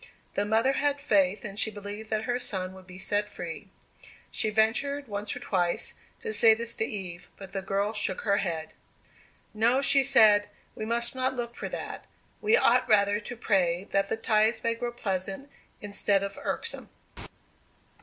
[0.33, 3.69] The mother had faith, and she believed that her son would be set free.
[4.31, 8.37] She ventured, once or twice, to say this to Eve, but the girl shook her
[8.37, 8.73] head.
[9.53, 12.05] "No," she said, "we must not look for that.
[12.41, 15.51] We ought rather to pray that the ties may grow pleasant
[15.83, 16.89] instead of irksome."